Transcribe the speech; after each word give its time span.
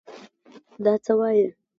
دا 0.83 0.93
څه 1.03 1.13
وايې! 1.19 1.45